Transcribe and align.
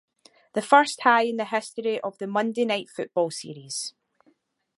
The 0.53 0.63
first 0.63 0.97
tie 1.03 1.25
in 1.25 1.37
the 1.37 1.45
history 1.45 2.01
of 2.01 2.17
the 2.17 2.25
"Monday 2.25 2.65
Night 2.65 2.89
Football" 2.89 3.29
series. 3.29 3.93